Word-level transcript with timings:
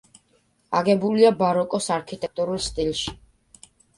აგებულია 0.79 1.31
ბაროკოს 1.41 1.89
არქიტექტურულ 1.97 2.59
სტილში. 2.71 3.15